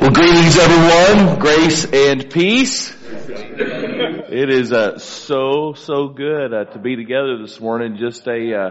[0.00, 1.38] Well, greetings everyone.
[1.38, 2.92] Grace and peace.
[4.34, 7.98] It is uh, so so good uh, to be together this morning.
[8.00, 8.70] Just a uh,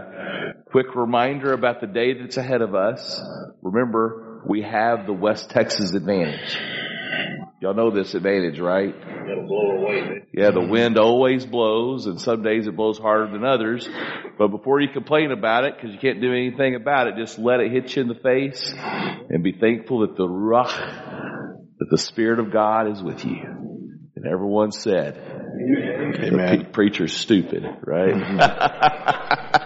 [0.72, 3.22] quick reminder about the day that's ahead of us.
[3.62, 6.58] Remember, we have the West Texas advantage.
[7.62, 8.92] Y'all know this advantage, right?
[8.92, 10.24] It'll blow away.
[10.34, 13.88] Yeah, the wind always blows, and some days it blows harder than others.
[14.36, 17.60] But before you complain about it, because you can't do anything about it, just let
[17.60, 20.74] it hit you in the face, and be thankful that the ruach,
[21.78, 23.38] that the Spirit of God is with you.
[24.16, 26.64] And everyone said, Amen.
[26.64, 28.12] Pre- preacher's stupid, right?
[28.12, 29.56] Mm-hmm.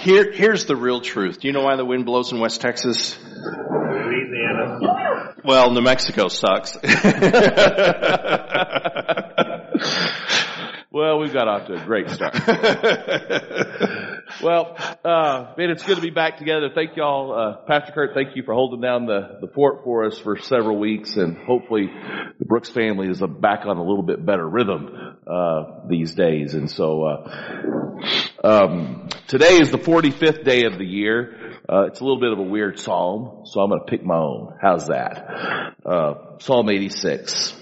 [0.00, 1.40] Here, here's the real truth.
[1.40, 3.18] Do you know why the wind blows in West Texas?
[3.20, 4.78] Louisiana.
[5.44, 6.74] Well, New Mexico sucks.
[10.90, 12.34] well, we've got off to a great start.
[14.42, 16.70] well, uh, man, it's good to be back together.
[16.74, 20.18] Thank y'all, uh, Pastor Kurt, thank you for holding down the, the fort for us
[20.18, 21.90] for several weeks and hopefully
[22.38, 26.54] the Brooks family is back on a little bit better rhythm, uh, these days.
[26.54, 27.90] And so, uh,
[28.42, 31.58] um, today is the 45th day of the year.
[31.68, 34.16] Uh, it's a little bit of a weird psalm, so I'm going to pick my
[34.16, 34.56] own.
[34.60, 35.74] How's that?
[35.84, 37.54] Uh, psalm 86.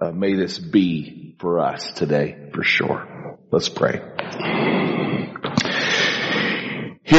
[0.00, 3.38] Uh, may this be for us today, for sure.
[3.50, 4.00] Let's pray.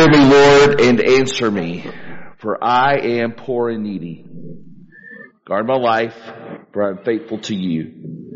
[0.05, 1.83] Hear me, Lord, and answer me,
[2.37, 4.23] for I am poor and needy.
[5.47, 6.15] Guard my life,
[6.71, 8.29] for I am faithful to you.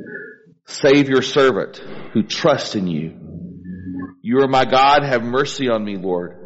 [0.66, 1.78] Save your servant
[2.14, 4.16] who trusts in you.
[4.24, 5.04] You are my God.
[5.04, 6.38] Have mercy on me, Lord,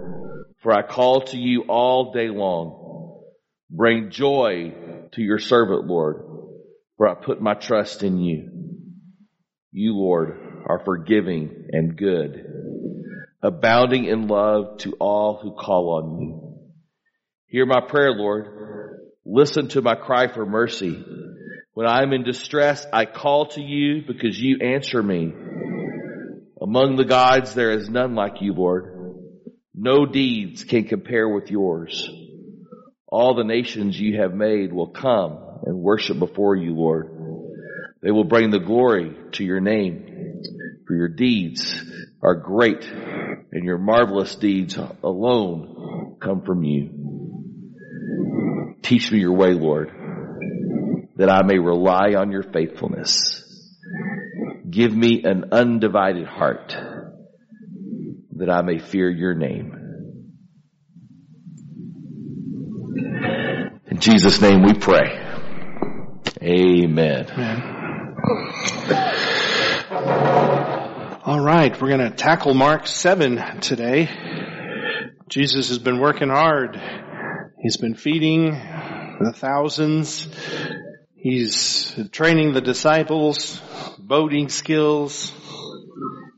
[0.62, 3.24] for I call to you all day long.
[3.70, 4.74] Bring joy
[5.14, 6.18] to your servant, Lord,
[6.98, 8.50] for I put my trust in you.
[9.72, 12.46] You, Lord, are forgiving and good,
[13.44, 16.60] abounding in love to all who call on you.
[17.48, 19.02] Hear my prayer, Lord.
[19.26, 21.04] Listen to my cry for mercy.
[21.74, 25.34] When I am in distress, I call to you because you answer me.
[26.62, 28.92] Among the gods, there is none like you, Lord.
[29.76, 32.10] No deeds can compare with yours.
[33.08, 37.10] All the nations you have made will come and worship before you, Lord.
[38.02, 40.42] They will bring the glory to your name,
[40.88, 41.84] for your deeds
[42.22, 42.84] are great,
[43.54, 46.90] and your marvelous deeds alone come from you.
[48.82, 49.92] Teach me your way, Lord,
[51.18, 53.42] that I may rely on your faithfulness.
[54.68, 56.76] Give me an undivided heart,
[58.38, 59.80] that I may fear your name.
[63.86, 65.20] In Jesus' name we pray.
[66.42, 67.28] Amen.
[71.26, 74.10] All right, we're going to tackle Mark 7 today.
[75.30, 76.78] Jesus has been working hard.
[77.62, 80.28] He's been feeding the thousands.
[81.16, 83.62] He's training the disciples,
[83.98, 85.32] boating skills.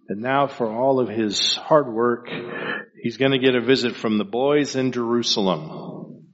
[0.07, 2.29] And now for all of his hard work,
[3.01, 6.27] he's going to get a visit from the boys in Jerusalem.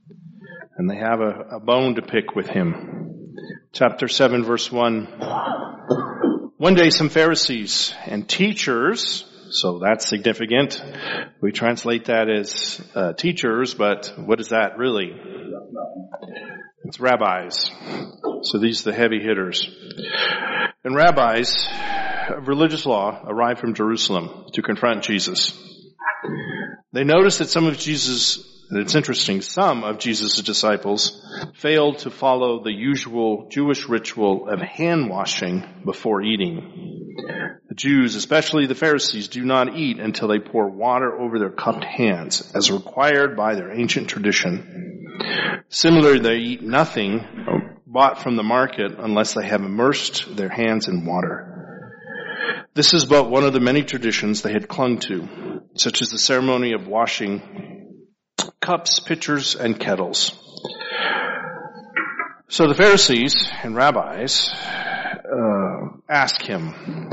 [0.76, 3.34] And they have a, a bone to pick with him.
[3.72, 5.71] Chapter 7 verse 1.
[6.62, 10.80] One day some Pharisees and teachers, so that's significant.
[11.40, 15.12] We translate that as uh, teachers, but what is that really?
[16.84, 17.68] It's rabbis.
[18.42, 19.68] So these are the heavy hitters.
[20.84, 21.66] And rabbis
[22.28, 25.58] of religious law arrived from Jerusalem to confront Jesus.
[26.92, 28.38] They noticed that some of Jesus,
[28.72, 31.22] and it's interesting, some of Jesus' disciples
[31.56, 37.12] failed to follow the usual Jewish ritual of hand washing before eating.
[37.68, 41.84] The Jews, especially the Pharisees, do not eat until they pour water over their cupped
[41.84, 45.06] hands, as required by their ancient tradition.
[45.68, 47.26] Similarly, they eat nothing
[47.86, 51.92] bought from the market unless they have immersed their hands in water.
[52.72, 56.18] This is but one of the many traditions they had clung to, such as the
[56.18, 57.81] ceremony of washing
[58.62, 60.32] cups, pitchers, and kettles.
[62.48, 67.10] So the Pharisees and rabbis uh, ask him,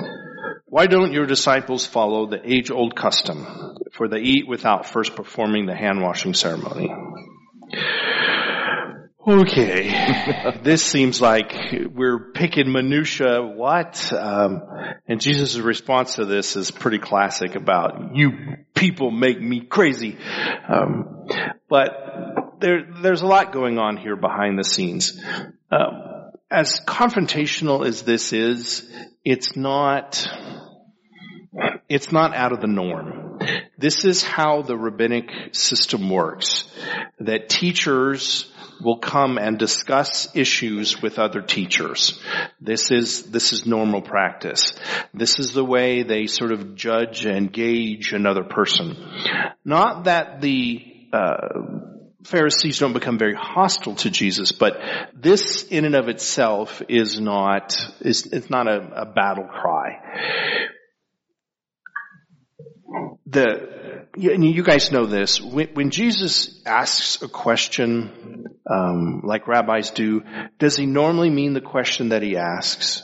[0.65, 5.75] why don't your disciples follow the age-old custom, for they eat without first performing the
[5.75, 6.93] hand-washing ceremony?
[9.29, 11.53] Okay, this seems like
[11.93, 13.43] we're picking minutia.
[13.43, 14.11] What?
[14.11, 14.63] Um,
[15.07, 18.31] and Jesus' response to this is pretty classic about you
[18.73, 20.17] people make me crazy.
[20.67, 21.27] Um,
[21.69, 25.23] but there, there's a lot going on here behind the scenes.
[25.69, 28.89] Um, as confrontational as this is,
[29.23, 30.27] it's not.
[31.89, 33.39] It's not out of the norm.
[33.77, 36.65] This is how the rabbinic system works.
[37.19, 38.49] that teachers
[38.81, 42.19] will come and discuss issues with other teachers.
[42.61, 44.73] This is, this is normal practice.
[45.13, 48.95] This is the way they sort of judge and gauge another person.
[49.65, 51.47] Not that the, uh,
[52.23, 54.77] Pharisees don't become very hostile to Jesus, but
[55.15, 59.99] this in and of itself is not, is, it's not a, a battle cry.
[63.29, 65.39] The, you guys know this.
[65.39, 70.23] When, when Jesus asks a question, um, like rabbis do,
[70.57, 73.03] does he normally mean the question that he asks?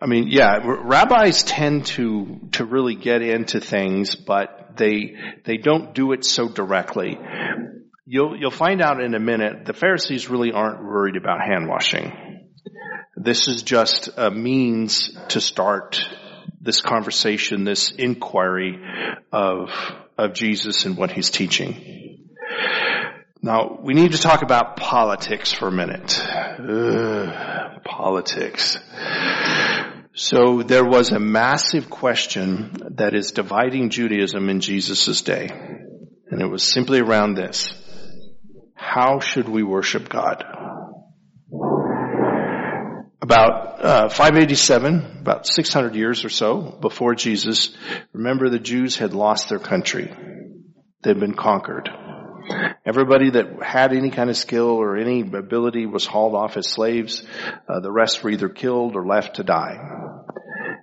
[0.00, 5.14] I mean, yeah, rabbis tend to, to really get into things, but they,
[5.44, 7.18] they don't do it so directly.
[8.06, 12.12] You'll, you'll find out in a minute, the Pharisees really aren't worried about hand washing.
[13.16, 16.00] This is just a means to start
[16.60, 18.80] this conversation, this inquiry
[19.32, 19.70] of,
[20.16, 22.28] of Jesus and what he's teaching.
[23.40, 26.20] Now, we need to talk about politics for a minute.
[26.20, 28.78] Ugh, politics.
[30.12, 35.48] So there was a massive question that is dividing Judaism in Jesus' day.
[36.30, 37.72] And it was simply around this.
[38.74, 40.44] How should we worship God?
[43.28, 47.76] About uh, 587, about 600 years or so before Jesus,
[48.14, 50.10] remember the Jews had lost their country.
[51.02, 51.90] They'd been conquered.
[52.86, 57.22] Everybody that had any kind of skill or any ability was hauled off as slaves.
[57.68, 59.76] Uh, the rest were either killed or left to die.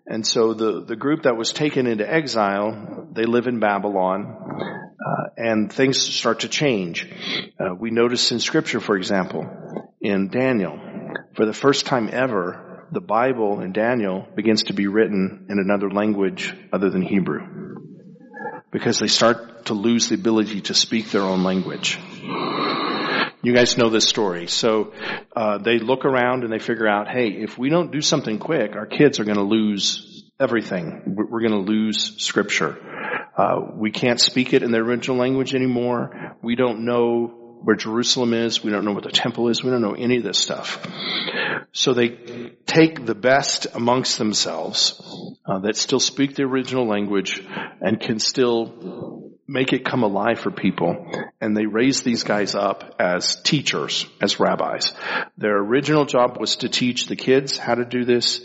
[0.06, 5.30] And so the, the group that was taken into exile, they live in Babylon, uh,
[5.36, 7.12] and things start to change.
[7.60, 9.50] Uh, we notice in scripture, for example,
[10.00, 10.80] in Daniel,
[11.36, 15.90] for the first time ever, the Bible in Daniel begins to be written in another
[15.90, 17.76] language other than Hebrew.
[18.72, 22.00] Because they start to lose the ability to speak their own language.
[23.42, 24.48] You guys know this story.
[24.48, 24.94] So
[25.36, 28.76] uh, they look around and they figure out, hey, if we don't do something quick,
[28.76, 31.04] our kids are going to lose everything.
[31.06, 32.78] We're going to lose scripture.
[33.38, 36.38] Uh, we can't speak it in the original language anymore.
[36.42, 38.64] We don't know where Jerusalem is.
[38.64, 39.64] We don't know what the temple is.
[39.64, 40.86] We don't know any of this stuff.
[41.72, 42.10] So they
[42.66, 45.02] take the best amongst themselves
[45.46, 47.44] uh, that still speak the original language
[47.82, 51.12] and can still make it come alive for people.
[51.40, 54.94] And they raise these guys up as teachers, as rabbis.
[55.38, 58.42] Their original job was to teach the kids how to do this,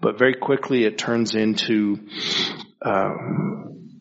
[0.00, 1.98] but very quickly it turns into
[2.84, 4.00] um,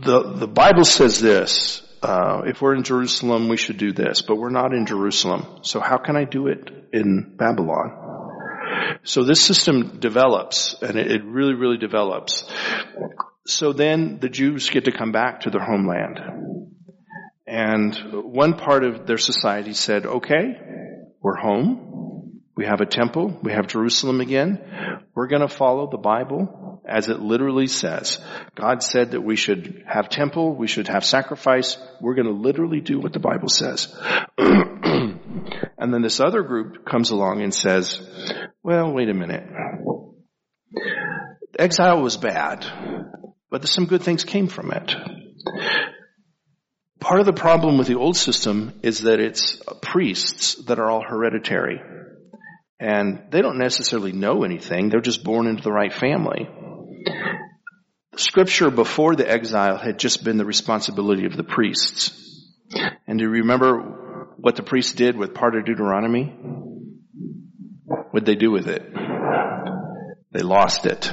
[0.00, 4.36] the the Bible says this uh, if we're in Jerusalem, we should do this, but
[4.36, 5.60] we're not in Jerusalem.
[5.62, 9.00] So how can I do it in Babylon?
[9.04, 12.44] So this system develops, and it, really, really develops.
[13.46, 16.20] So then the Jews get to come back to their homeland.
[17.46, 20.58] And one part of their society said, okay,
[21.22, 22.42] we're home.
[22.54, 23.38] We have a temple.
[23.42, 24.60] We have Jerusalem again.
[25.14, 28.18] We're going to follow the Bible as it literally says.
[28.54, 31.76] God said that we should have temple, we should have sacrifice.
[32.00, 33.94] We're going to literally do what the Bible says.
[34.38, 38.00] and then this other group comes along and says,
[38.62, 39.44] well, wait a minute.
[41.58, 42.64] Exile was bad,
[43.50, 44.94] but some good things came from it.
[47.00, 51.02] Part of the problem with the old system is that it's priests that are all
[51.02, 51.80] hereditary.
[52.80, 54.88] And they don't necessarily know anything.
[54.88, 56.48] They're just born into the right family.
[58.16, 62.12] Scripture before the exile had just been the responsibility of the priests.
[63.06, 66.24] And do you remember what the priests did with part of Deuteronomy?
[68.10, 68.82] What'd they do with it?
[70.32, 71.12] They lost it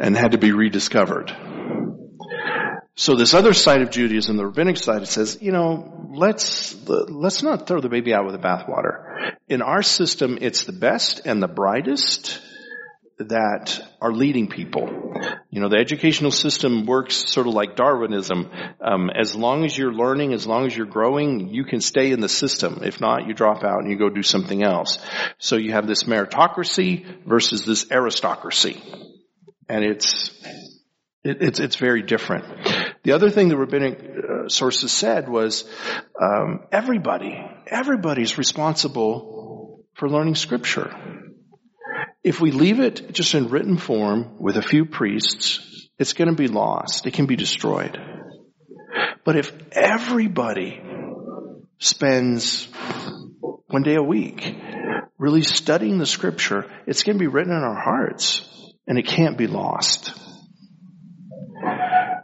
[0.00, 1.34] and had to be rediscovered.
[2.94, 7.42] So this other side of Judaism, the rabbinic side, it says, you know, let's, let's
[7.42, 9.34] not throw the baby out with the bathwater.
[9.48, 12.40] In our system, it's the best and the brightest
[13.18, 14.88] that are leading people.
[15.50, 18.50] You know, the educational system works sort of like Darwinism.
[18.80, 22.20] Um, as long as you're learning, as long as you're growing, you can stay in
[22.20, 22.80] the system.
[22.82, 24.98] If not, you drop out and you go do something else.
[25.38, 28.80] So you have this meritocracy versus this aristocracy.
[29.68, 30.30] And it's,
[31.24, 32.44] it, it's, it's very different.
[33.02, 35.64] The other thing the rabbinic uh, sources said was,
[36.20, 40.94] um, everybody, everybody's responsible for learning scripture.
[42.24, 46.34] If we leave it just in written form with a few priests, it's going to
[46.34, 47.06] be lost.
[47.06, 47.98] It can be destroyed.
[49.24, 50.80] But if everybody
[51.78, 52.66] spends
[53.66, 54.56] one day a week
[55.18, 58.44] really studying the scripture, it's going to be written in our hearts
[58.86, 60.12] and it can't be lost.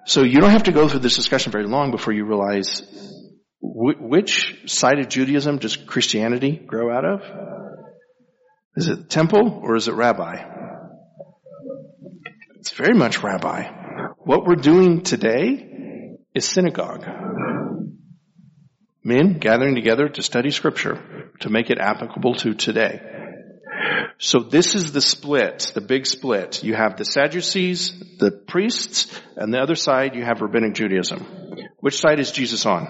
[0.07, 2.83] So you don't have to go through this discussion very long before you realize
[3.61, 7.21] which side of Judaism does Christianity grow out of?
[8.77, 10.45] Is it temple or is it rabbi?
[12.57, 13.69] It's very much rabbi.
[14.19, 17.07] What we're doing today is synagogue.
[19.05, 23.01] Men gathering together to study scripture to make it applicable to today.
[24.19, 26.65] So this is the split, the big split.
[26.65, 31.27] You have the Sadducees, the priests, and the other side you have rabbinic Judaism.
[31.81, 32.87] Which side is Jesus on?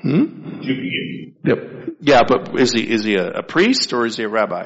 [0.00, 0.62] Hmm?
[1.44, 1.58] Yep.
[2.08, 4.64] Yeah, but is he is he a, a priest or is he a rabbi?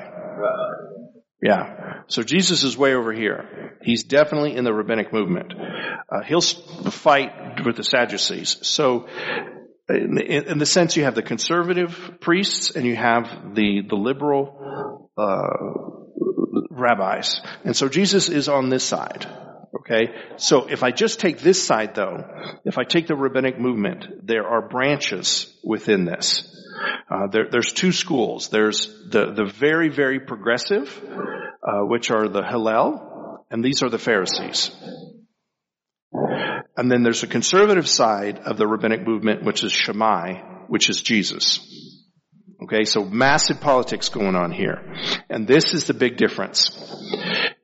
[1.42, 2.02] Yeah.
[2.06, 3.78] So Jesus is way over here.
[3.82, 5.52] He's definitely in the rabbinic movement.
[5.52, 8.58] Uh, he'll fight with the Sadducees.
[8.62, 9.08] So
[9.88, 15.11] in, in, the sense you have the conservative priests and you have the, the liberal,
[15.18, 15.49] uh,
[16.70, 17.40] rabbis.
[17.64, 19.26] And so Jesus is on this side.
[19.75, 20.12] Okay?
[20.37, 22.25] So if I just take this side though,
[22.64, 26.49] if I take the rabbinic movement, there are branches within this.
[27.11, 28.49] Uh, there, there's two schools.
[28.49, 30.88] There's the, the very, very progressive,
[31.67, 34.71] uh, which are the Hillel, and these are the Pharisees.
[36.76, 41.02] And then there's a conservative side of the rabbinic movement, which is Shammai, which is
[41.02, 41.61] Jesus.
[42.64, 44.95] Okay, so massive politics going on here.
[45.29, 46.71] And this is the big difference.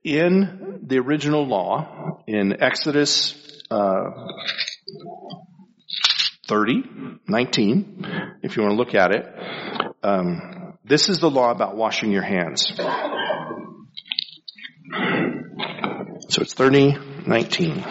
[0.04, 3.34] In the original law, in Exodus
[3.70, 4.10] uh,
[6.46, 6.82] 30,
[7.28, 9.26] 19, if you want to look at it,
[10.02, 12.66] um, this is the law about washing your hands.
[16.30, 17.84] So it's 30, 19.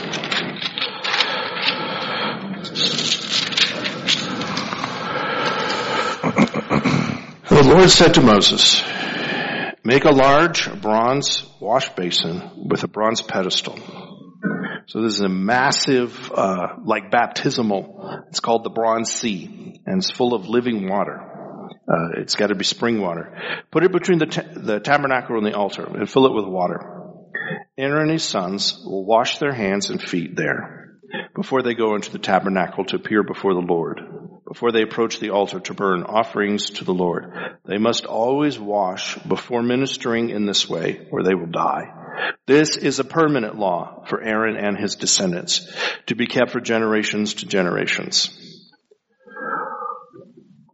[7.50, 8.82] The Lord said to Moses,
[9.88, 13.80] make a large bronze wash basin with a bronze pedestal.
[14.88, 18.26] So this is a massive, uh, like baptismal.
[18.28, 21.18] It's called the Bronze Sea, and it's full of living water.
[21.90, 23.34] Uh, it's got to be spring water.
[23.72, 24.26] Put it between the,
[24.56, 26.82] the tabernacle and the altar, and fill it with water.
[27.78, 31.00] Aaron and his sons will wash their hands and feet there
[31.34, 34.02] before they go into the tabernacle to appear before the Lord
[34.48, 37.34] before they approach the altar to burn offerings to the Lord.
[37.66, 41.92] They must always wash before ministering in this way or they will die.
[42.46, 45.68] This is a permanent law for Aaron and his descendants
[46.06, 48.30] to be kept for generations to generations.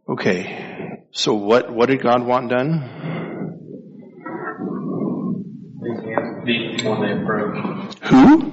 [0.08, 1.00] Okay.
[1.10, 3.00] So what, what did God want done?
[8.04, 8.52] Who?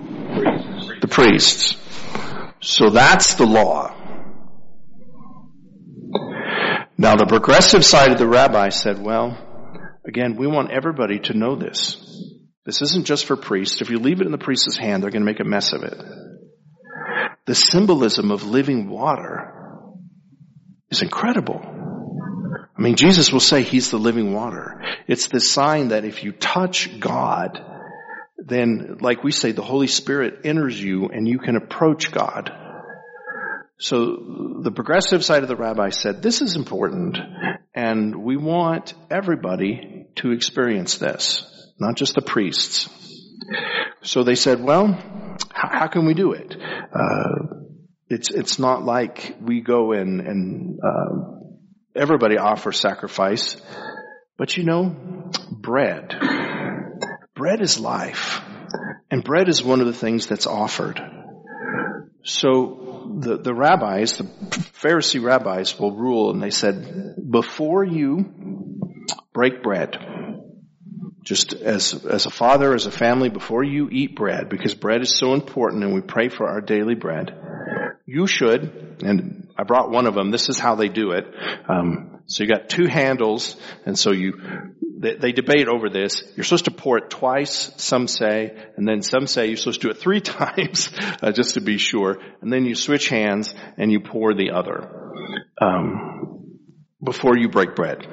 [1.00, 1.76] The priests.
[2.62, 4.01] So that's the law.
[7.02, 9.36] Now the progressive side of the rabbi said, well,
[10.08, 11.98] again, we want everybody to know this.
[12.64, 13.82] This isn't just for priests.
[13.82, 15.82] If you leave it in the priest's hand, they're going to make a mess of
[15.82, 15.98] it.
[17.48, 19.52] The symbolism of living water
[20.92, 21.60] is incredible.
[22.78, 24.80] I mean, Jesus will say he's the living water.
[25.08, 27.60] It's the sign that if you touch God,
[28.38, 32.52] then, like we say, the Holy Spirit enters you and you can approach God.
[33.82, 37.18] So the progressive side of the rabbi said, this is important
[37.74, 41.44] and we want everybody to experience this,
[41.80, 42.88] not just the priests.
[44.04, 45.00] So they said, well,
[45.50, 46.56] how, can we do it?
[46.94, 47.56] Uh,
[48.08, 53.60] it's, it's not like we go in and, uh, everybody offers sacrifice,
[54.38, 54.96] but you know,
[55.50, 56.16] bread.
[57.34, 58.42] Bread is life.
[59.10, 61.02] And bread is one of the things that's offered.
[62.24, 69.64] So the, the rabbis, the Pharisee rabbis will rule and they said, before you break
[69.64, 69.98] bread,
[71.24, 75.16] just as, as a father, as a family, before you eat bread, because bread is
[75.16, 77.32] so important and we pray for our daily bread,
[78.06, 81.26] you should, and I brought one of them, this is how they do it.
[81.70, 84.34] Um, so you got two handles, and so you
[85.02, 86.24] they, they, debate over this.
[86.36, 89.88] You're supposed to pour it twice, some say, and then some say you're supposed to
[89.88, 90.90] do it three times,
[91.22, 92.20] uh, just to be sure.
[92.42, 94.88] And then you switch hands and you pour the other
[95.60, 96.60] um,
[97.04, 98.06] before you break bread.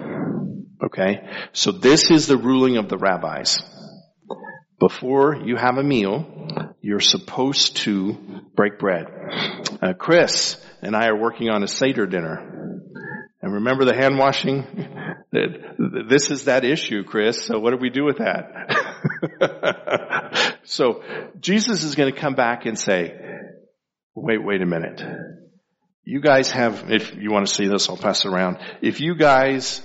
[0.82, 3.58] Okay, so this is the ruling of the rabbis.
[4.78, 8.16] Before you have a meal, you're supposed to
[8.54, 9.06] break bread.
[9.82, 12.80] Uh, Chris and I are working on a Seder dinner.
[13.42, 14.64] And remember the hand washing?
[15.30, 17.44] This is that issue, Chris.
[17.44, 18.56] So what do we do with that?
[20.64, 21.02] so
[21.38, 23.14] Jesus is going to come back and say,
[24.14, 25.02] wait, wait a minute.
[26.04, 28.56] You guys have, if you want to see this, I'll pass it around.
[28.80, 29.82] If you guys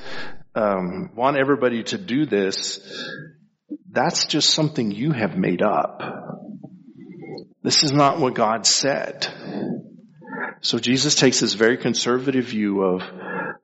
[0.55, 2.79] um, want everybody to do this,
[3.89, 6.01] that's just something you have made up.
[7.63, 9.27] This is not what God said.
[10.61, 13.01] So Jesus takes this very conservative view of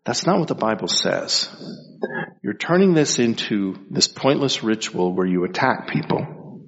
[0.09, 1.47] that's not what the Bible says.
[2.41, 6.63] You're turning this into this pointless ritual where you attack people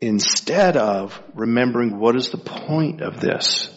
[0.00, 3.72] instead of remembering what is the point of this.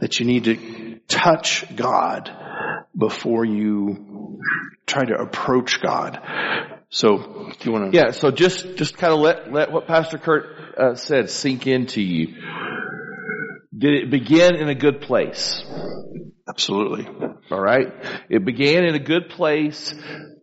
[0.00, 2.30] That you need to touch God
[2.94, 4.38] before you
[4.86, 6.20] try to approach God.
[6.90, 7.96] So, if you want to?
[7.96, 8.10] Yeah.
[8.10, 10.44] So just just kind of let let what Pastor Kurt
[10.76, 12.34] uh, said sink into you.
[13.74, 15.64] Did it begin in a good place?
[16.50, 17.06] Absolutely.
[17.52, 17.92] All right.
[18.28, 19.94] It began in a good place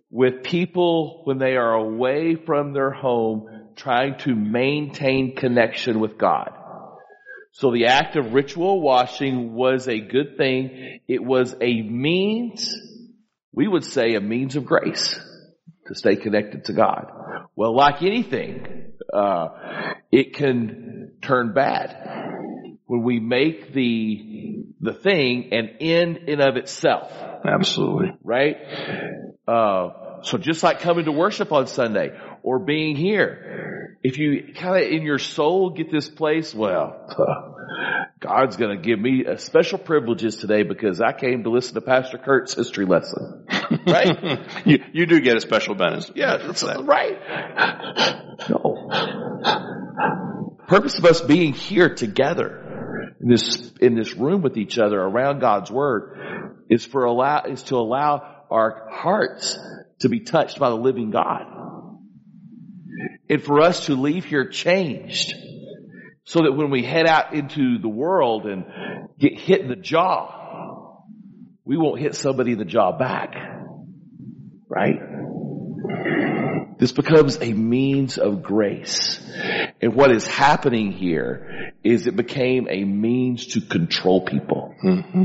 [0.10, 6.52] with people when they are away from their home trying to maintain connection with God.
[7.52, 11.02] So the act of ritual washing was a good thing.
[11.10, 12.74] It was a means,
[13.52, 15.20] we would say a means of grace
[15.88, 17.12] to stay connected to God.
[17.54, 19.50] Well, like anything, uh,
[20.10, 22.18] it can turn bad
[22.88, 27.12] when we make the the thing an end in of itself.
[27.46, 28.18] Absolutely.
[28.24, 28.58] Right?
[29.48, 34.84] Uh, so just like coming to worship on Sunday or being here, if you kind
[34.84, 37.56] of in your soul get this place, well,
[38.20, 41.82] God's going to give me a special privileges today because I came to listen to
[41.82, 43.46] Pastor Kurt's history lesson.
[43.86, 44.40] Right?
[44.66, 46.10] you, you do get a special bonus.
[46.16, 47.20] Yeah, that's right.
[48.50, 48.90] No.
[50.68, 52.67] Purpose of us being here together
[53.20, 57.64] in this, in this room with each other around God's Word is for allow, is
[57.64, 59.58] to allow our hearts
[60.00, 61.46] to be touched by the living God.
[63.30, 65.34] And for us to leave here changed
[66.26, 68.66] so that when we head out into the world and
[69.20, 71.04] get hit in the jaw,
[71.64, 73.36] we won't hit somebody in the jaw back.
[74.70, 75.00] Right?
[76.78, 79.20] This becomes a means of grace.
[79.82, 84.76] And what is happening here is it became a means to control people.
[84.84, 85.24] Mm-hmm.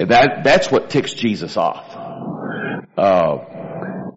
[0.00, 1.86] And that, that's what ticks Jesus off.
[2.96, 3.38] Uh,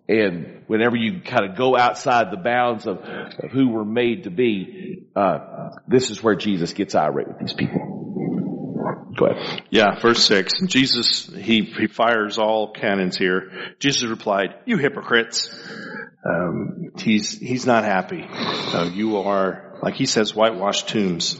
[0.07, 4.31] and whenever you kind of go outside the bounds of, of who we're made to
[4.31, 7.97] be, uh, this is where Jesus gets irate with these people.
[9.15, 9.63] Go ahead.
[9.69, 10.53] Yeah, verse six.
[10.65, 13.51] Jesus, he, he fires all cannons here.
[13.77, 15.49] Jesus replied, you hypocrites.
[16.23, 18.25] Um, he's, he's not happy.
[18.29, 21.37] Uh, you are, like he says, whitewashed tombs.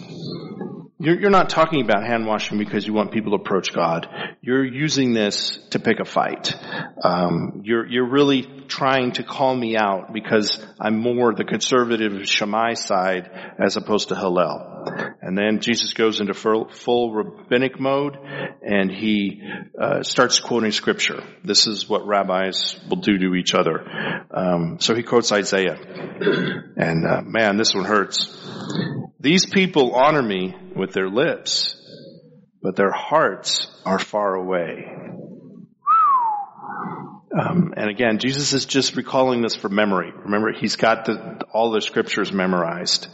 [1.02, 4.08] You're, you're not talking about hand washing because you want people to approach God.
[4.42, 6.54] You're using this to pick a fight.
[7.02, 12.74] Um, you're, you're really trying to call me out because I'm more the conservative Shammai
[12.74, 15.13] side as opposed to Hillel.
[15.30, 18.18] And then Jesus goes into full, rabbinic mode
[18.63, 19.39] and he
[19.80, 21.24] uh, starts quoting scripture.
[21.44, 23.86] This is what rabbis will do to each other.
[24.32, 25.78] Um, so he quotes Isaiah.
[26.78, 28.36] And uh, man, this one hurts.
[29.20, 31.80] These people honor me with their lips,
[32.63, 34.88] but their hearts are far away.
[37.39, 40.12] Um, and again, Jesus is just recalling this from memory.
[40.12, 43.08] Remember, he's got the, all the scriptures memorized.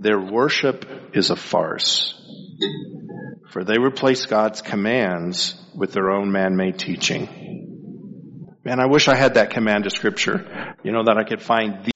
[0.00, 2.14] Their worship is a farce,
[3.50, 8.54] for they replace God's commands with their own man-made teaching.
[8.64, 11.84] Man, I wish I had that command of scripture, you know, that I could find
[11.84, 11.90] the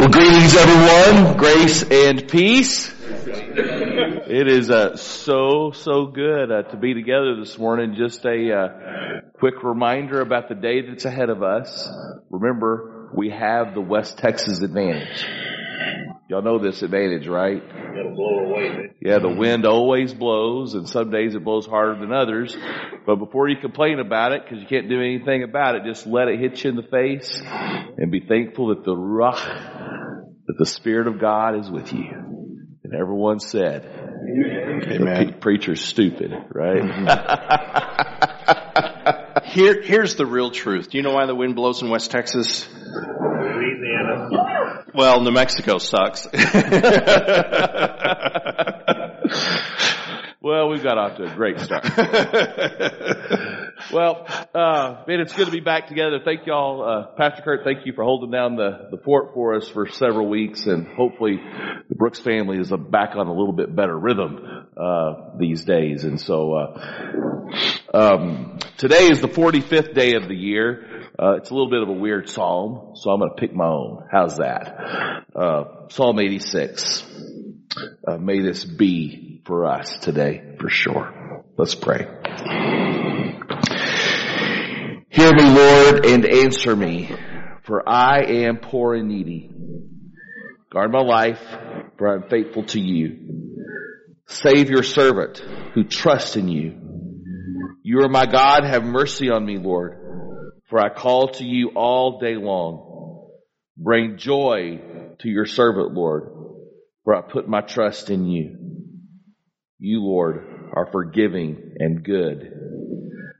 [0.00, 1.36] Well, greetings everyone.
[1.36, 2.90] Grace and peace.
[4.32, 7.94] It is uh, so, so good uh, to be together this morning.
[7.96, 8.68] Just a uh,
[9.40, 11.88] quick reminder about the day that's ahead of us.
[12.28, 15.26] Remember, we have the West Texas advantage.
[16.28, 17.60] Y'all know this advantage, right?
[17.60, 18.92] It'll blow away.
[19.00, 22.56] Yeah, the wind always blows, and some days it blows harder than others.
[23.06, 26.28] But before you complain about it, because you can't do anything about it, just let
[26.28, 27.42] it hit you in the face,
[27.96, 29.42] and be thankful that the ruach,
[30.46, 32.10] that the Spirit of God is with you.
[32.84, 35.26] And everyone said, Amen.
[35.28, 36.82] The preacher's stupid, right?
[36.82, 38.56] Mm-hmm.
[39.50, 40.90] Here, here's the real truth.
[40.90, 42.68] Do you know why the wind blows in West Texas?
[42.70, 44.28] Louisiana.
[44.94, 46.24] Well, New Mexico sucks.
[50.40, 51.84] well, we've got off to a great start.
[53.92, 56.20] well, uh, man, it's good to be back together.
[56.24, 57.64] Thank y'all, uh, Pastor Kurt.
[57.64, 61.40] Thank you for holding down the, the fort for us for several weeks, and hopefully,
[61.88, 66.04] the Brooks family is back on a little bit better rhythm uh, these days.
[66.04, 66.80] And so, uh,
[67.92, 71.06] um, today is the 45th day of the year.
[71.18, 73.66] Uh, it's a little bit of a weird psalm, so I'm going to pick my
[73.66, 74.08] own.
[74.10, 75.26] How's that?
[75.34, 77.04] Uh, psalm 86.
[78.06, 81.44] Uh, may this be for us today, for sure.
[81.56, 82.06] Let's pray.
[85.10, 87.10] Hear me, Lord, and answer me,
[87.64, 89.50] for I am poor and needy.
[90.72, 91.42] Guard my life,
[91.98, 93.49] for I am faithful to you.
[94.30, 95.38] Save your servant
[95.74, 96.76] who trusts in you.
[97.82, 99.98] You are my God, have mercy on me, Lord,
[100.68, 103.28] for I call to you all day long.
[103.76, 104.80] Bring joy
[105.18, 106.30] to your servant, Lord,
[107.02, 108.56] for I put my trust in you.
[109.80, 112.52] You, Lord, are forgiving and good,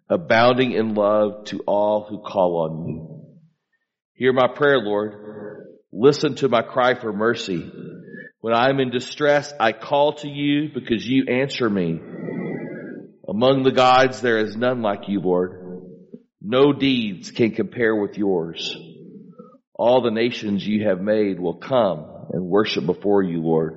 [0.08, 3.26] abounding in love to all who call on you.
[4.14, 5.68] Hear my prayer, Lord.
[5.92, 7.70] Listen to my cry for mercy.
[8.40, 12.00] When I am in distress, I call to you because you answer me.
[13.28, 15.60] Among the gods, there is none like you, Lord.
[16.40, 18.74] No deeds can compare with yours.
[19.74, 23.76] All the nations you have made will come and worship before you, Lord.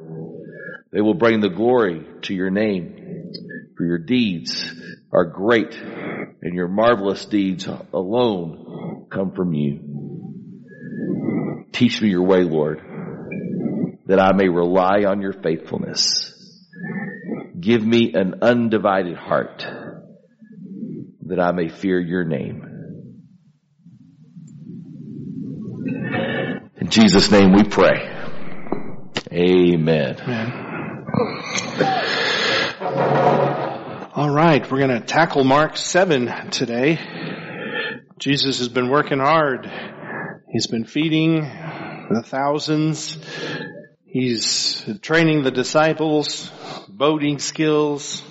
[0.94, 3.32] They will bring the glory to your name,
[3.76, 4.74] for your deeds
[5.12, 9.82] are great, and your marvelous deeds alone come from you.
[11.74, 12.82] Teach me your way, Lord,
[14.06, 16.32] that I may rely on your faithfulness.
[17.60, 19.66] Give me an undivided heart,
[21.26, 22.70] that I may fear your name.
[26.78, 28.10] In Jesus' name we pray.
[29.32, 30.18] Amen.
[30.22, 30.64] Amen.
[34.16, 37.00] All right, we're going to tackle Mark 7 today.
[38.20, 39.72] Jesus has been working hard.
[40.52, 43.18] He's been feeding the thousands.
[44.14, 46.52] He's training the disciples,
[46.88, 48.22] boating skills.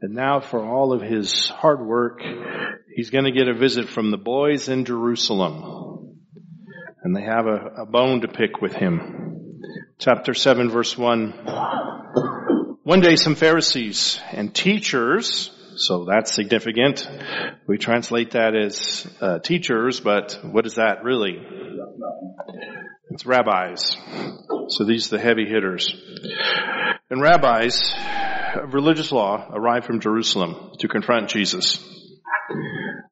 [0.00, 2.20] And now for all of his hard work,
[2.94, 6.16] he's going to get a visit from the boys in Jerusalem.
[7.02, 9.28] And they have a, a bone to pick with him
[9.98, 11.30] chapter 7 verse 1.
[12.84, 17.04] One day some Pharisees and teachers, so that's significant.
[17.66, 21.44] We translate that as uh, teachers, but what is that really?
[23.10, 23.96] It's rabbis.
[24.68, 25.92] So these are the heavy hitters.
[27.10, 27.92] And rabbis
[28.54, 31.82] of religious law arrived from Jerusalem to confront Jesus.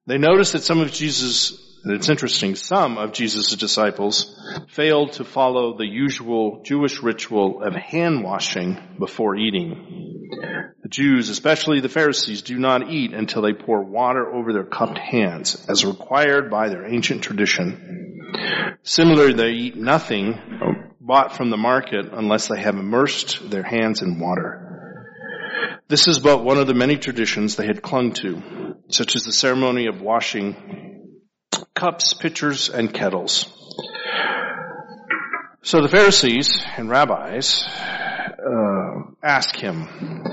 [0.07, 4.37] They notice that some of Jesus and it's interesting, some of Jesus' disciples
[4.71, 10.27] failed to follow the usual Jewish ritual of hand washing before eating.
[10.83, 14.99] The Jews, especially the Pharisees, do not eat until they pour water over their cupped
[14.99, 18.27] hands, as required by their ancient tradition.
[18.83, 20.33] Similarly, they eat nothing
[21.07, 25.07] bought from the market unless they have immersed their hands in water.
[25.87, 29.33] This is but one of the many traditions they had clung to, such as the
[29.33, 31.21] ceremony of washing
[31.75, 33.47] cups, pitchers, and kettles.
[35.62, 40.25] So the Pharisees and rabbis uh, ask him,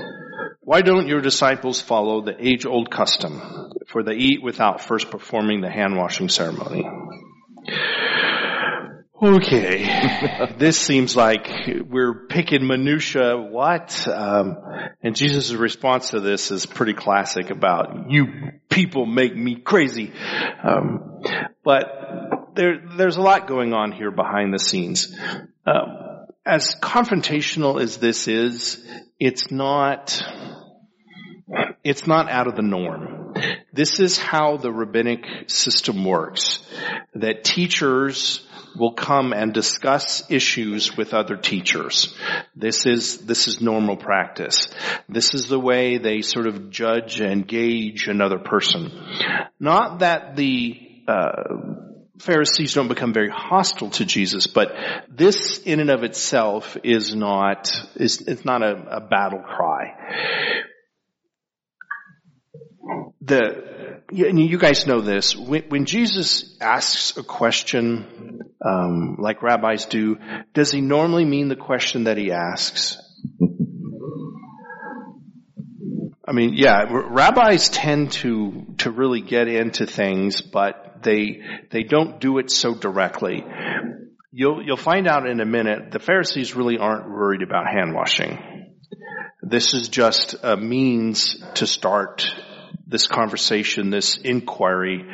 [0.60, 5.70] why don't your disciples follow the age-old custom, for they eat without first performing the
[5.70, 6.84] hand-washing ceremony?
[9.22, 11.48] Okay, this seems like
[11.88, 13.36] we're picking minutia.
[13.36, 14.08] What?
[14.08, 14.56] Um,
[15.02, 18.26] and Jesus' response to this is pretty classic about you
[18.68, 20.12] people make me crazy.
[20.64, 21.22] Um,
[21.62, 21.84] but
[22.56, 25.16] there, there's a lot going on here behind the scenes.
[25.64, 28.84] Um, as confrontational as this is,
[29.20, 30.22] it's not.
[31.84, 33.34] It's not out of the norm.
[33.72, 36.58] This is how the rabbinic system works.
[37.14, 38.44] That teachers
[38.76, 42.14] will come and discuss issues with other teachers.
[42.56, 44.68] This is, this is normal practice.
[45.08, 48.90] This is the way they sort of judge and gauge another person.
[49.60, 51.42] Not that the, uh,
[52.18, 54.72] Pharisees don't become very hostile to Jesus, but
[55.10, 59.94] this in and of itself is not, is, it's not a, a battle cry.
[63.20, 63.73] The,
[64.14, 65.34] you guys know this.
[65.36, 70.18] When, when Jesus asks a question, um, like rabbis do,
[70.52, 72.98] does he normally mean the question that he asks?
[76.26, 82.18] I mean, yeah, rabbis tend to to really get into things, but they they don't
[82.18, 83.44] do it so directly.
[84.32, 85.90] You'll you'll find out in a minute.
[85.90, 88.38] The Pharisees really aren't worried about hand washing.
[89.42, 92.26] This is just a means to start
[92.86, 95.06] this conversation, this inquiry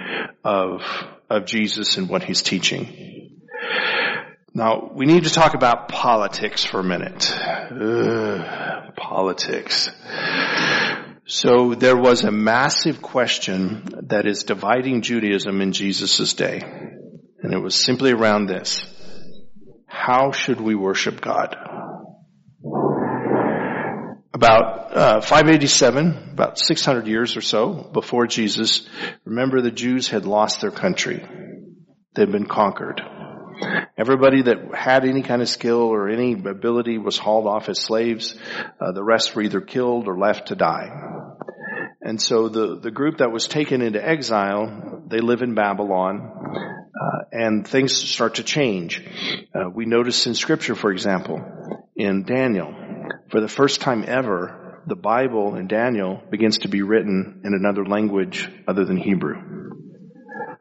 [0.45, 0.83] of,
[1.29, 3.41] of Jesus and what he's teaching.
[4.53, 7.33] Now, we need to talk about politics for a minute.
[7.33, 9.91] Ugh, politics.
[11.25, 16.61] So there was a massive question that is dividing Judaism in Jesus' day.
[17.43, 18.85] And it was simply around this.
[19.87, 21.57] How should we worship God?
[24.41, 28.89] About uh, 587, about 600 years or so before Jesus,
[29.27, 31.23] remember the Jews had lost their country.
[32.15, 33.03] They'd been conquered.
[33.99, 38.35] Everybody that had any kind of skill or any ability was hauled off as slaves.
[38.81, 40.89] Uh, the rest were either killed or left to die.
[42.01, 47.25] And so the, the group that was taken into exile, they live in Babylon, uh,
[47.31, 49.07] and things start to change.
[49.55, 51.45] Uh, we notice in scripture, for example,
[51.95, 52.75] in Daniel,
[53.31, 57.85] for the first time ever, the Bible in Daniel begins to be written in another
[57.85, 59.71] language other than Hebrew.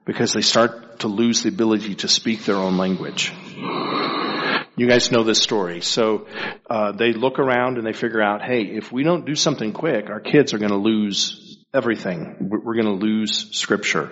[0.05, 3.33] Because they start to lose the ability to speak their own language.
[4.75, 5.81] You guys know this story.
[5.81, 6.27] So
[6.69, 10.09] uh, they look around and they figure out, hey, if we don't do something quick,
[10.09, 12.37] our kids are going to lose everything.
[12.39, 14.11] We're going to lose scripture.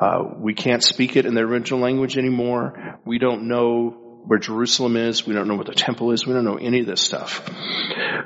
[0.00, 2.98] Uh, we can't speak it in the original language anymore.
[3.04, 5.26] We don't know where Jerusalem is.
[5.26, 6.26] We don't know what the temple is.
[6.26, 7.48] We don't know any of this stuff.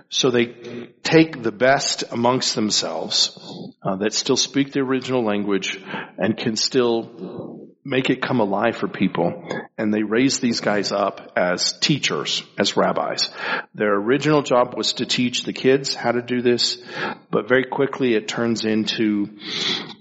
[0.08, 0.46] So they
[1.04, 3.38] take the best amongst themselves
[3.84, 5.80] uh, that still speak the original language
[6.18, 9.48] and can still make it come alive for people.
[9.78, 13.30] And they raise these guys up as teachers, as rabbis.
[13.74, 16.82] Their original job was to teach the kids how to do this,
[17.30, 19.28] but very quickly it turns into,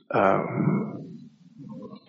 [0.09, 1.29] um,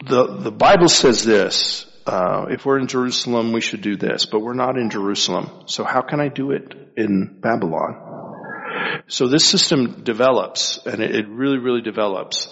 [0.06, 4.40] the, the Bible says this, uh, if we're in Jerusalem, we should do this, but
[4.40, 5.64] we're not in Jerusalem.
[5.66, 9.04] So how can I do it in Babylon?
[9.08, 12.48] So this system develops, and it really, really develops.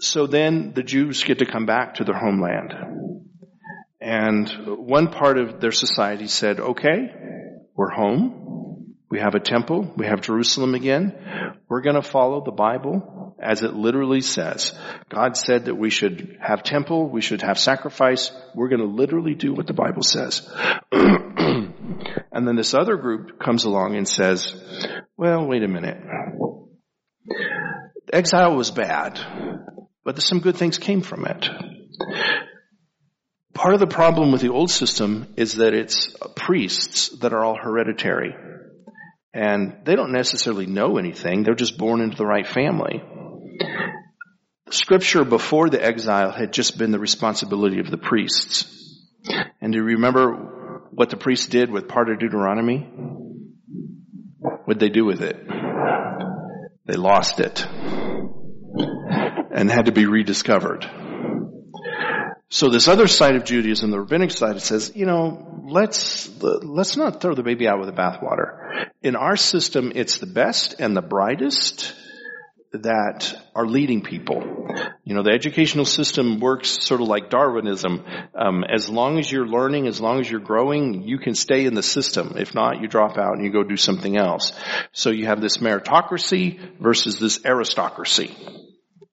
[0.00, 2.74] So then the Jews get to come back to their homeland.
[4.00, 7.12] And one part of their society said, okay,
[7.76, 8.96] we're home.
[9.08, 9.92] We have a temple.
[9.96, 11.14] We have Jerusalem again.
[11.68, 14.72] We're going to follow the Bible as it literally says.
[15.08, 17.08] God said that we should have temple.
[17.08, 18.30] We should have sacrifice.
[18.54, 20.48] We're going to literally do what the Bible says.
[20.92, 24.54] and then this other group comes along and says,
[25.16, 25.98] well, wait a minute.
[28.12, 29.18] Exile was bad
[30.04, 31.48] but some good things came from it.
[33.54, 37.56] Part of the problem with the old system is that it's priests that are all
[37.56, 38.34] hereditary.
[39.34, 41.42] And they don't necessarily know anything.
[41.42, 43.02] They're just born into the right family.
[44.70, 48.66] Scripture before the exile had just been the responsibility of the priests.
[49.60, 52.78] And do you remember what the priests did with part of Deuteronomy?
[54.64, 55.36] What'd they do with it?
[56.86, 57.66] They lost it
[59.54, 60.88] and had to be rediscovered.
[62.48, 66.96] So this other side of Judaism, the rabbinic side, it says, you know, let's, let's
[66.96, 68.88] not throw the baby out with the bathwater.
[69.02, 71.94] In our system, it's the best and the brightest
[72.72, 74.42] that are leading people.
[75.04, 78.04] You know, the educational system works sort of like Darwinism.
[78.34, 81.74] Um, as long as you're learning, as long as you're growing, you can stay in
[81.74, 82.34] the system.
[82.36, 84.52] If not, you drop out and you go do something else.
[84.92, 88.34] So you have this meritocracy versus this aristocracy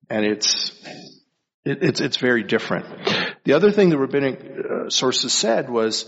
[0.10, 0.72] and it's
[1.66, 2.86] it, it's it's very different.
[3.44, 6.06] The other thing the rabbinic uh, sources said was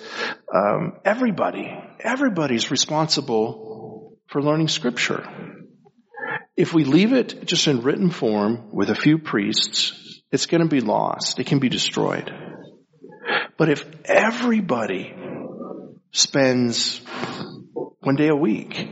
[0.54, 5.28] um, everybody everybody's responsible for learning scripture.
[6.62, 10.68] If we leave it just in written form with a few priests, it's going to
[10.68, 11.40] be lost.
[11.40, 12.32] It can be destroyed.
[13.58, 15.12] But if everybody
[16.12, 17.02] spends
[18.02, 18.90] one day a week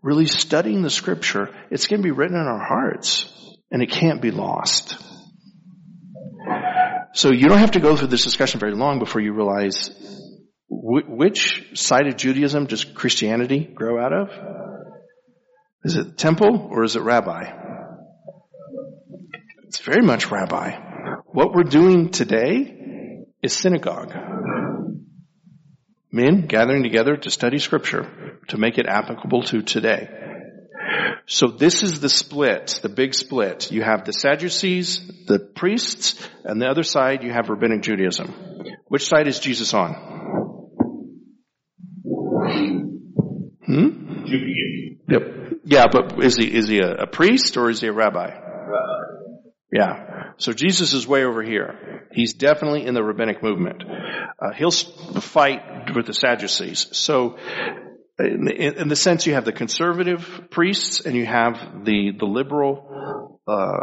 [0.00, 3.30] really studying the scripture, it's going to be written in our hearts
[3.70, 4.96] and it can't be lost.
[7.12, 9.90] So you don't have to go through this discussion very long before you realize
[10.70, 14.71] which side of Judaism does Christianity grow out of?
[15.84, 17.50] Is it temple or is it rabbi?
[19.64, 20.76] It's very much rabbi.
[21.26, 24.14] What we're doing today is synagogue.
[26.12, 30.08] Men gathering together to study scripture to make it applicable to today.
[31.26, 33.72] So this is the split, the big split.
[33.72, 38.34] You have the Sadducees, the priests, and the other side you have rabbinic Judaism.
[38.88, 39.94] Which side is Jesus on?
[43.64, 44.26] Hmm?
[44.26, 44.71] Yep.
[45.72, 48.28] Yeah, but is he is he a, a priest or is he a rabbi?
[48.28, 49.02] Rabbi.
[49.72, 50.32] Yeah.
[50.36, 52.08] So Jesus is way over here.
[52.12, 53.82] He's definitely in the rabbinic movement.
[53.82, 56.88] Uh, he'll fight with the Sadducees.
[56.92, 57.38] So
[58.18, 63.40] in, in, the sense you have the conservative priests and you have the the liberal
[63.48, 63.78] uh,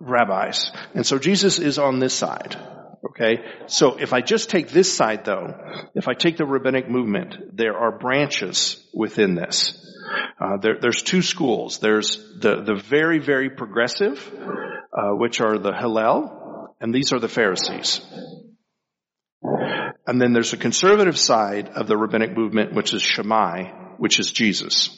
[0.00, 2.56] rabbis, and so Jesus is on this side.
[3.04, 5.54] Okay, so if I just take this side though,
[5.94, 9.76] if I take the rabbinic movement, there are branches within this.
[10.40, 11.78] Uh, there, there's two schools.
[11.78, 14.32] There's the the very very progressive,
[14.96, 18.00] uh, which are the Hillel, and these are the Pharisees.
[20.06, 24.30] And then there's a conservative side of the rabbinic movement, which is Shammai, which is
[24.30, 24.90] Jesus.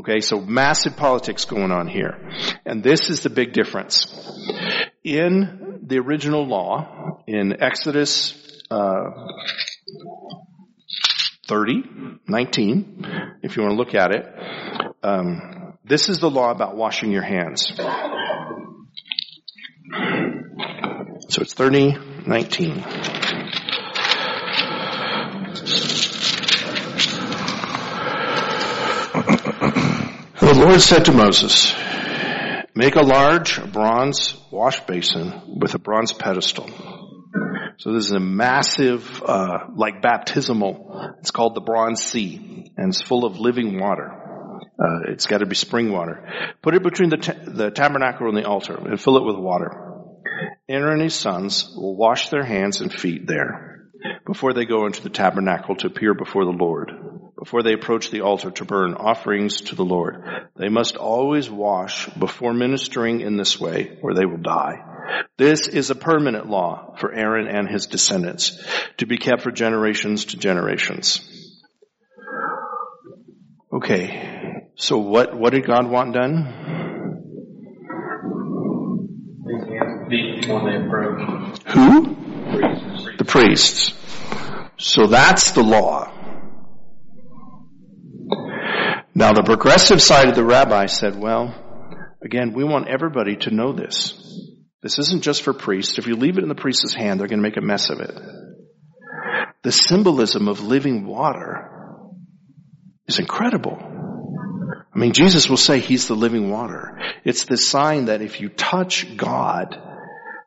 [0.00, 2.30] Okay, so massive politics going on here.
[2.64, 4.06] And this is the big difference.
[5.08, 8.34] In the original law, in Exodus
[8.70, 9.04] uh,
[11.46, 14.26] 30, 19, if you want to look at it,
[15.02, 17.72] um, this is the law about washing your hands.
[21.30, 22.74] So it's 30, 19.
[30.38, 31.72] The Lord said to Moses,
[32.78, 36.70] make a large bronze wash basin with a bronze pedestal.
[37.78, 41.16] So this is a massive, uh, like baptismal.
[41.18, 44.08] It's called the Bronze Sea, and it's full of living water.
[44.78, 46.24] Uh, it's got to be spring water.
[46.62, 49.72] Put it between the, the tabernacle and the altar, and fill it with water.
[50.68, 53.88] Aaron and his sons will wash their hands and feet there
[54.24, 56.92] before they go into the tabernacle to appear before the Lord
[57.38, 60.24] before they approach the altar to burn offerings to the Lord.
[60.56, 64.82] They must always wash before ministering in this way or they will die.
[65.36, 68.60] This is a permanent law for Aaron and his descendants
[68.96, 71.20] to be kept for generations to generations.
[73.72, 74.70] Okay.
[74.74, 76.64] So what, what did God want done?
[81.68, 82.16] Who?
[83.16, 83.92] The priests.
[84.78, 86.17] So that's the law.
[89.18, 91.52] Now the progressive side of the rabbi said, well,
[92.24, 94.14] again, we want everybody to know this.
[94.80, 95.98] This isn't just for priests.
[95.98, 97.98] If you leave it in the priest's hand, they're going to make a mess of
[97.98, 98.14] it.
[99.64, 101.68] The symbolism of living water
[103.08, 103.76] is incredible.
[104.94, 106.96] I mean, Jesus will say he's the living water.
[107.24, 109.76] It's the sign that if you touch God,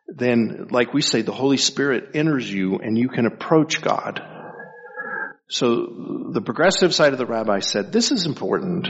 [0.08, 4.22] then, like we say, the Holy Spirit enters you and you can approach God.
[5.52, 8.88] So the progressive side of the rabbi said, this is important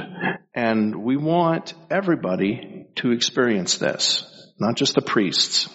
[0.54, 4.24] and we want everybody to experience this,
[4.60, 5.68] not just the priests.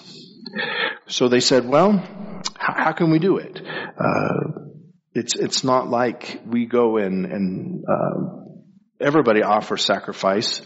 [1.08, 2.04] So they said, well,
[2.56, 3.60] how, can we do it?
[3.98, 4.60] Uh,
[5.12, 10.64] it's, it's not like we go in and, uh, everybody offers sacrifice,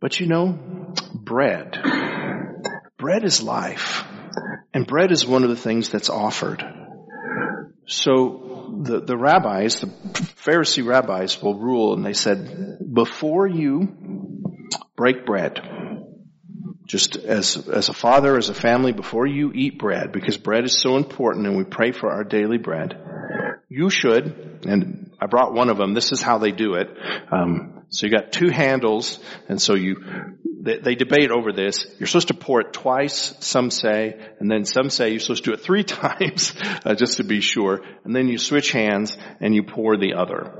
[0.00, 0.58] but you know,
[1.12, 1.78] bread.
[2.96, 4.04] Bread is life.
[4.72, 6.64] And bread is one of the things that's offered.
[7.86, 15.26] So the, the rabbis, the Pharisee rabbis will rule and they said, before you break
[15.26, 15.60] bread,
[16.86, 20.78] just as, as a father, as a family, before you eat bread, because bread is
[20.78, 22.94] so important and we pray for our daily bread,
[23.68, 26.88] you should, and I brought one of them, this is how they do it.
[27.32, 29.96] Um, so you got two handles, and so you
[30.64, 31.86] they, they, debate over this.
[31.98, 35.50] You're supposed to pour it twice, some say, and then some say you're supposed to
[35.50, 37.82] do it three times, uh, just to be sure.
[38.04, 40.52] And then you switch hands and you pour the other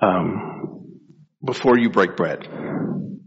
[0.00, 1.00] um,
[1.44, 2.46] before you break bread.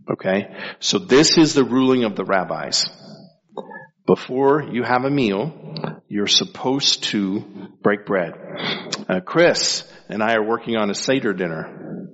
[0.09, 2.85] Okay, so this is the ruling of the rabbis.
[4.05, 7.43] Before you have a meal, you're supposed to
[7.81, 8.33] break bread.
[9.09, 12.07] Uh, Chris and I are working on a Seder dinner.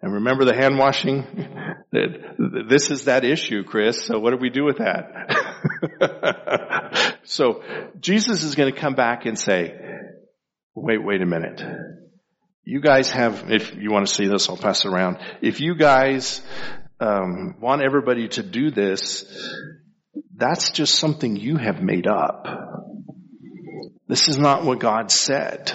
[0.00, 1.26] And remember the hand washing?
[1.90, 4.04] This is that issue, Chris.
[4.04, 5.30] So what do we do with that?
[7.24, 7.62] so
[7.98, 9.74] Jesus is going to come back and say,
[10.74, 11.62] wait, wait a minute.
[12.64, 15.16] You guys have, if you want to see this, I'll pass it around.
[15.40, 16.42] If you guys
[17.00, 19.24] um, want everybody to do this,
[20.36, 22.46] that's just something you have made up.
[24.08, 25.72] This is not what God said.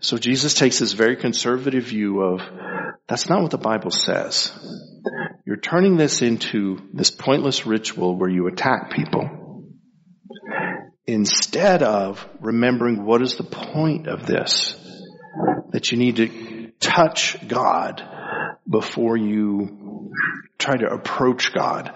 [0.00, 2.40] So Jesus takes this very conservative view of
[3.08, 4.52] that's not what the Bible says.
[5.44, 9.28] You're turning this into this pointless ritual where you attack people
[11.06, 14.78] instead of remembering what is the point of this.
[15.70, 18.02] That you need to touch God
[18.68, 20.12] before you
[20.58, 21.92] try to approach God.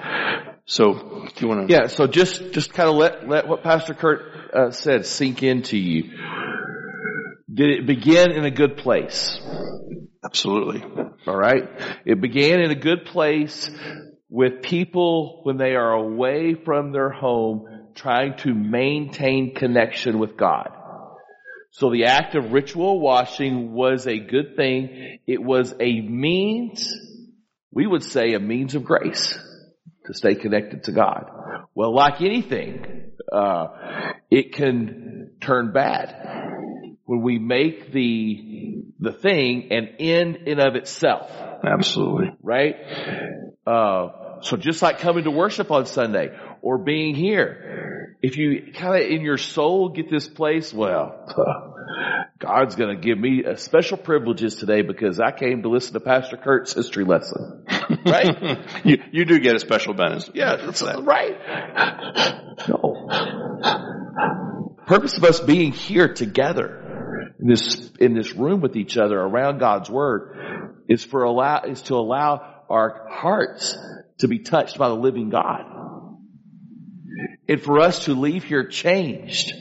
[0.65, 1.73] So, if you want to.
[1.73, 5.77] Yeah, so just, just kind of let, let what Pastor Kurt uh, said sink into
[5.77, 6.11] you.
[7.53, 9.39] Did it begin in a good place?
[10.27, 10.83] Absolutely.
[11.29, 11.69] All right.
[12.05, 13.71] It began in a good place
[14.29, 20.71] with people when they are away from their home trying to maintain connection with God.
[21.71, 25.21] So the act of ritual washing was a good thing.
[25.29, 26.93] It was a means,
[27.71, 29.39] we would say a means of grace
[30.07, 31.31] to stay connected to God.
[31.73, 33.69] Well, like anything, uh,
[34.29, 36.66] it can turn bad
[37.07, 41.31] when we make the the thing an end in of itself.
[41.65, 42.37] Absolutely.
[42.43, 42.77] Right?
[43.67, 49.03] Uh, so just like coming to worship on Sunday or being here, if you kind
[49.03, 51.75] of in your soul get this place, well,
[52.39, 56.01] God's going to give me a special privileges today because I came to listen to
[56.01, 57.65] Pastor Kurt's history lesson.
[58.05, 58.85] Right?
[58.85, 60.29] you, you do get a special bonus.
[60.35, 61.37] yeah, that's right.
[62.69, 63.09] No.
[64.87, 66.86] Purpose of us being here together
[67.39, 71.83] in this, in this room with each other around God's Word is for allow, is
[71.83, 73.77] to allow our hearts
[74.19, 75.65] to be touched by the living God.
[77.49, 79.53] And for us to leave here changed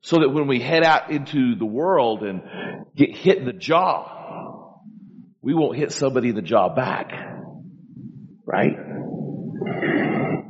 [0.00, 2.42] so that when we head out into the world and
[2.96, 4.80] get hit in the jaw,
[5.40, 7.12] we won't hit somebody in the jaw back.
[8.44, 8.76] Right?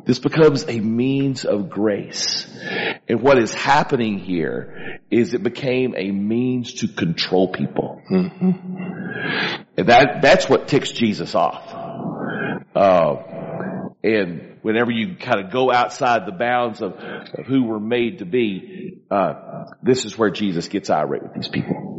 [0.05, 2.47] This becomes a means of grace.
[3.09, 8.03] And what is happening here is it became a means to control people.
[8.09, 11.63] And that, that's what ticks Jesus off.
[12.75, 13.17] Uh,
[14.03, 18.25] and whenever you kind of go outside the bounds of, of who we're made to
[18.25, 21.93] be, uh, this is where Jesus gets irate with these people.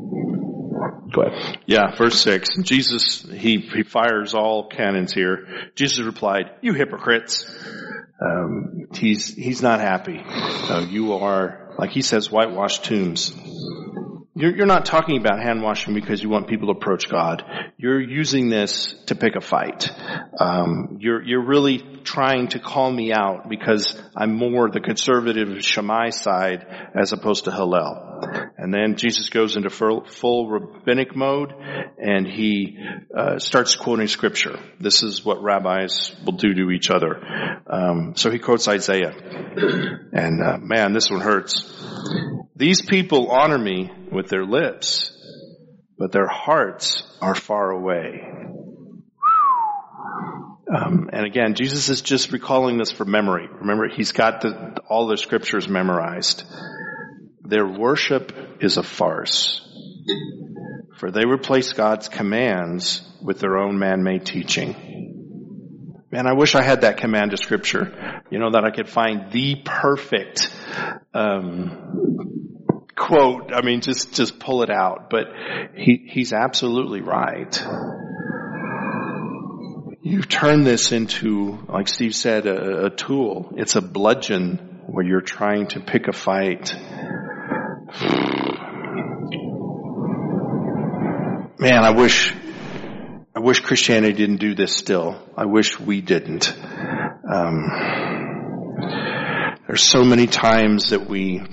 [1.13, 1.59] Go ahead.
[1.65, 2.49] Yeah, verse six.
[2.61, 5.47] Jesus, he, he fires all cannons here.
[5.75, 7.49] Jesus replied, you hypocrites.
[8.19, 10.21] Um, he's, he's not happy.
[10.25, 13.33] Uh, you are, like he says, whitewashed tombs.
[14.37, 17.41] You're, not talking about hand washing because you want people to approach God.
[17.77, 19.89] You're using this to pick a fight.
[20.37, 26.09] Um, you're, you're really trying to call me out because I'm more the conservative Shammai
[26.09, 28.51] side as opposed to Hillel.
[28.57, 31.53] And then Jesus goes into full, full rabbinic mode
[31.97, 32.77] and he
[33.17, 34.59] uh, starts quoting scripture.
[34.81, 37.21] This is what rabbis will do to each other.
[37.67, 39.13] Um, so he quotes Isaiah.
[40.11, 41.84] And uh, man, this one hurts.
[42.55, 45.11] These people honor me with their lips,
[45.97, 48.21] but their hearts are far away.
[50.73, 53.47] Um, and again, Jesus is just recalling this from memory.
[53.47, 56.43] Remember, he's got the, all the scriptures memorized.
[57.43, 59.61] Their worship is a farce,
[60.97, 64.94] for they replace God's commands with their own man-made teaching.
[66.15, 68.23] Man, I wish I had that command of scripture.
[68.29, 70.49] You know, that I could find the perfect,
[71.13, 72.55] um,
[72.95, 73.51] quote.
[73.53, 75.09] I mean, just, just pull it out.
[75.09, 75.25] But
[75.75, 77.61] he, he's absolutely right.
[80.03, 83.51] You've turned this into, like Steve said, a, a tool.
[83.57, 86.73] It's a bludgeon where you're trying to pick a fight.
[91.59, 92.33] Man, I wish,
[93.45, 95.21] wish Christianity didn't do this still.
[95.37, 96.51] I wish we didn't.
[97.31, 97.69] Um,
[99.67, 101.43] there's so many times that we,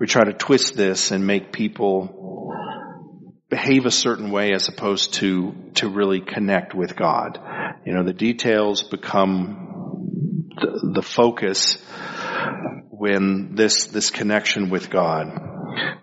[0.00, 2.52] we try to twist this and make people
[3.48, 7.38] behave a certain way as opposed to, to really connect with God.
[7.86, 11.76] You know, the details become the, the focus
[12.88, 15.28] when this, this connection with God.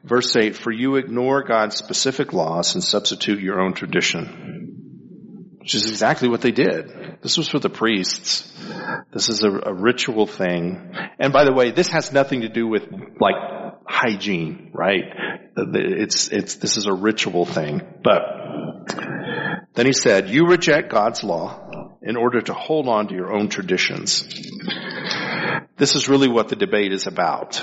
[0.06, 4.57] Verse 8, for you ignore God's specific laws and substitute your own tradition.
[5.68, 7.20] Which is exactly what they did.
[7.22, 8.50] This was for the priests.
[9.12, 10.96] This is a, a ritual thing.
[11.20, 12.84] And by the way, this has nothing to do with
[13.20, 13.36] like
[13.86, 15.04] hygiene, right?
[15.58, 17.82] It's, it's, this is a ritual thing.
[18.02, 18.22] But
[19.74, 23.50] then he said, you reject God's law in order to hold on to your own
[23.50, 24.24] traditions.
[25.76, 27.62] This is really what the debate is about.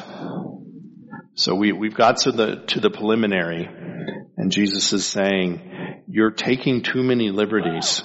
[1.36, 3.66] So we, we've got to the, to the preliminary
[4.36, 5.70] and Jesus is saying,
[6.08, 8.02] you're taking too many liberties.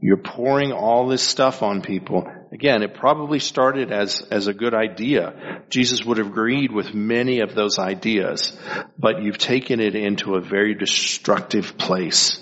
[0.00, 2.30] You're pouring all this stuff on people.
[2.52, 5.62] Again, it probably started as, as a good idea.
[5.68, 8.56] Jesus would have agreed with many of those ideas,
[8.98, 12.38] but you've taken it into a very destructive place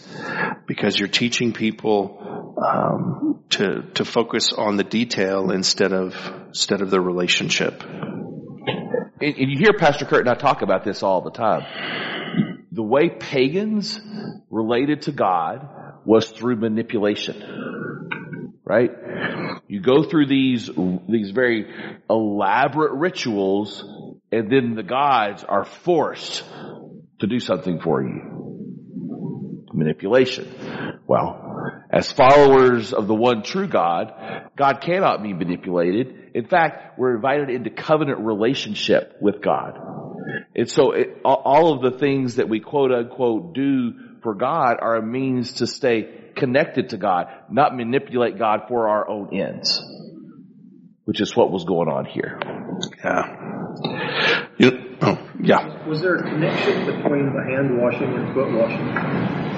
[0.66, 6.14] because you're teaching people um, to to focus on the detail instead of
[6.48, 7.82] instead of the relationship.
[7.82, 11.62] And, you hear Pastor Kurt and I talk about this all the time.
[12.72, 14.00] The way pagans
[14.54, 15.68] related to God
[16.04, 18.60] was through manipulation.
[18.64, 18.90] Right?
[19.66, 20.70] You go through these,
[21.08, 21.66] these very
[22.08, 23.84] elaborate rituals
[24.30, 26.44] and then the gods are forced
[27.20, 29.66] to do something for you.
[29.72, 31.02] Manipulation.
[31.06, 31.40] Well,
[31.90, 34.12] as followers of the one true God,
[34.56, 36.30] God cannot be manipulated.
[36.34, 39.78] In fact, we're invited into covenant relationship with God.
[40.54, 43.92] And so it, all of the things that we quote unquote do
[44.24, 49.08] for God are a means to stay connected to God, not manipulate God for our
[49.08, 49.80] own ends.
[51.04, 52.40] Which is what was going on here.
[53.04, 54.46] Yeah.
[54.56, 55.86] You, oh, yeah.
[55.86, 59.44] Was there a connection between the hand washing and foot washing?